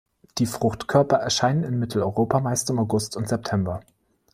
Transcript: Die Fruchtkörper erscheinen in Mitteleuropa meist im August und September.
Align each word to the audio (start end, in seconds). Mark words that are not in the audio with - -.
Die 0.39 0.47
Fruchtkörper 0.47 1.17
erscheinen 1.17 1.63
in 1.63 1.77
Mitteleuropa 1.77 2.39
meist 2.39 2.71
im 2.71 2.79
August 2.79 3.15
und 3.15 3.29
September. 3.29 3.81